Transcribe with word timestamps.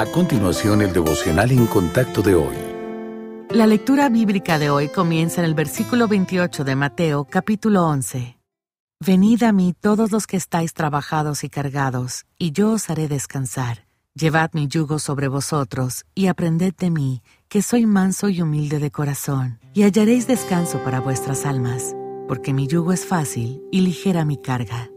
A 0.00 0.06
continuación, 0.06 0.80
el 0.80 0.94
devocional 0.94 1.52
en 1.52 1.66
contacto 1.66 2.22
de 2.22 2.34
hoy. 2.34 2.56
La 3.50 3.66
lectura 3.66 4.08
bíblica 4.08 4.58
de 4.58 4.70
hoy 4.70 4.88
comienza 4.88 5.42
en 5.42 5.44
el 5.44 5.52
versículo 5.52 6.08
28 6.08 6.64
de 6.64 6.74
Mateo, 6.74 7.26
capítulo 7.28 7.86
11. 7.86 8.38
Venid 9.04 9.42
a 9.42 9.52
mí 9.52 9.74
todos 9.78 10.10
los 10.10 10.26
que 10.26 10.38
estáis 10.38 10.72
trabajados 10.72 11.44
y 11.44 11.50
cargados, 11.50 12.24
y 12.38 12.52
yo 12.52 12.70
os 12.70 12.88
haré 12.88 13.08
descansar. 13.08 13.84
Llevad 14.14 14.52
mi 14.54 14.68
yugo 14.68 14.98
sobre 14.98 15.28
vosotros, 15.28 16.06
y 16.14 16.28
aprended 16.28 16.72
de 16.78 16.88
mí, 16.88 17.22
que 17.50 17.60
soy 17.60 17.84
manso 17.84 18.30
y 18.30 18.40
humilde 18.40 18.78
de 18.78 18.90
corazón, 18.90 19.60
y 19.74 19.82
hallaréis 19.82 20.26
descanso 20.26 20.78
para 20.78 21.00
vuestras 21.00 21.44
almas, 21.44 21.94
porque 22.26 22.54
mi 22.54 22.66
yugo 22.66 22.94
es 22.94 23.04
fácil 23.04 23.60
y 23.70 23.82
ligera 23.82 24.24
mi 24.24 24.38
carga. 24.38 24.88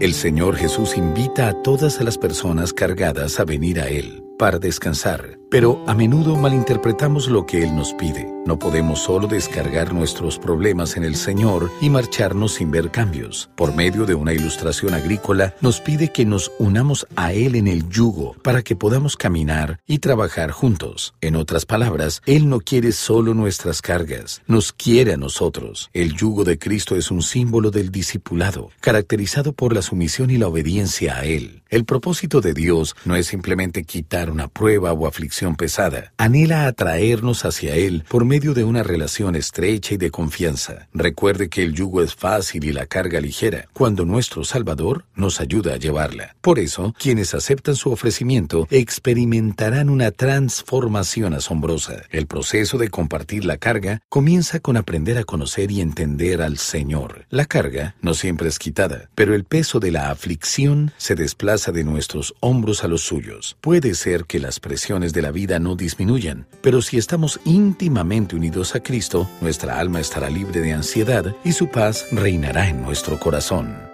El 0.00 0.12
Señor 0.12 0.54
Jesús 0.56 0.98
invita 0.98 1.48
a 1.48 1.62
todas 1.62 1.98
las 2.02 2.18
personas 2.18 2.74
cargadas 2.74 3.40
a 3.40 3.44
venir 3.46 3.80
a 3.80 3.88
Él 3.88 4.22
para 4.38 4.60
descansar, 4.60 5.36
pero 5.50 5.82
a 5.86 5.94
menudo 5.94 6.36
malinterpretamos 6.36 7.28
lo 7.28 7.46
que 7.46 7.62
Él 7.62 7.74
nos 7.74 7.94
pide. 7.94 8.32
No 8.44 8.58
podemos 8.58 9.00
solo 9.00 9.26
descargar 9.26 9.92
nuestros 9.92 10.38
problemas 10.38 10.96
en 10.96 11.04
el 11.04 11.16
Señor 11.16 11.70
y 11.82 11.90
marcharnos 11.90 12.54
sin 12.54 12.70
ver 12.70 12.90
cambios. 12.90 13.50
Por 13.56 13.74
medio 13.74 14.06
de 14.06 14.14
una 14.14 14.32
ilustración 14.32 14.94
agrícola, 14.94 15.54
nos 15.60 15.80
pide 15.80 16.12
que 16.12 16.24
nos 16.24 16.50
unamos 16.58 17.06
a 17.14 17.32
Él 17.32 17.56
en 17.56 17.68
el 17.68 17.88
yugo 17.90 18.34
para 18.42 18.62
que 18.62 18.74
podamos 18.74 19.16
caminar 19.16 19.80
y 19.86 19.98
trabajar 19.98 20.50
juntos. 20.50 21.14
En 21.20 21.36
otras 21.36 21.66
palabras, 21.66 22.22
Él 22.24 22.48
no 22.48 22.60
quiere 22.60 22.92
solo 22.92 23.34
nuestras 23.34 23.82
cargas, 23.82 24.40
nos 24.46 24.72
quiere 24.72 25.12
a 25.12 25.18
nosotros. 25.18 25.90
El 25.92 26.14
yugo 26.14 26.44
de 26.44 26.58
Cristo 26.58 26.96
es 26.96 27.10
un 27.10 27.22
símbolo 27.22 27.70
del 27.70 27.90
discipulado, 27.90 28.70
caracterizado 28.80 29.52
por 29.52 29.74
la 29.74 29.82
sumisión 29.82 30.30
y 30.30 30.38
la 30.38 30.48
obediencia 30.48 31.18
a 31.18 31.24
Él. 31.24 31.62
El 31.68 31.84
propósito 31.84 32.40
de 32.40 32.54
Dios 32.54 32.96
no 33.04 33.14
es 33.14 33.26
simplemente 33.26 33.84
quitar 33.84 34.30
una 34.30 34.48
prueba 34.48 34.94
o 34.94 35.06
aflicción 35.06 35.37
pesada. 35.56 36.12
Anhela 36.16 36.66
atraernos 36.66 37.44
hacia 37.44 37.74
Él 37.74 38.04
por 38.08 38.24
medio 38.24 38.54
de 38.54 38.64
una 38.64 38.82
relación 38.82 39.36
estrecha 39.36 39.94
y 39.94 39.96
de 39.96 40.10
confianza. 40.10 40.88
Recuerde 40.92 41.48
que 41.48 41.62
el 41.62 41.74
yugo 41.74 42.02
es 42.02 42.14
fácil 42.14 42.64
y 42.64 42.72
la 42.72 42.86
carga 42.86 43.20
ligera, 43.20 43.68
cuando 43.72 44.04
nuestro 44.04 44.44
Salvador 44.44 45.04
nos 45.14 45.40
ayuda 45.40 45.74
a 45.74 45.76
llevarla. 45.78 46.34
Por 46.40 46.58
eso, 46.58 46.94
quienes 46.98 47.34
aceptan 47.34 47.76
su 47.76 47.90
ofrecimiento 47.90 48.66
experimentarán 48.70 49.90
una 49.90 50.10
transformación 50.10 51.34
asombrosa. 51.34 52.02
El 52.10 52.26
proceso 52.26 52.78
de 52.78 52.88
compartir 52.88 53.44
la 53.44 53.56
carga 53.56 54.00
comienza 54.08 54.60
con 54.60 54.76
aprender 54.76 55.18
a 55.18 55.24
conocer 55.24 55.70
y 55.70 55.80
entender 55.80 56.42
al 56.42 56.58
Señor. 56.58 57.26
La 57.30 57.44
carga 57.44 57.94
no 58.00 58.14
siempre 58.14 58.48
es 58.48 58.58
quitada, 58.58 59.08
pero 59.14 59.34
el 59.34 59.44
peso 59.44 59.80
de 59.80 59.92
la 59.92 60.10
aflicción 60.10 60.92
se 60.96 61.14
desplaza 61.14 61.72
de 61.72 61.84
nuestros 61.84 62.34
hombros 62.40 62.84
a 62.84 62.88
los 62.88 63.02
suyos. 63.02 63.56
Puede 63.60 63.94
ser 63.94 64.24
que 64.24 64.40
las 64.40 64.60
presiones 64.60 65.12
de 65.12 65.22
la 65.28 65.32
vida 65.32 65.58
no 65.58 65.76
disminuyan, 65.76 66.46
pero 66.62 66.80
si 66.80 66.96
estamos 66.96 67.38
íntimamente 67.44 68.34
unidos 68.34 68.74
a 68.74 68.80
Cristo, 68.80 69.28
nuestra 69.42 69.78
alma 69.78 70.00
estará 70.00 70.30
libre 70.30 70.62
de 70.62 70.72
ansiedad 70.72 71.36
y 71.44 71.52
su 71.52 71.68
paz 71.68 72.06
reinará 72.10 72.70
en 72.70 72.80
nuestro 72.80 73.20
corazón. 73.20 73.87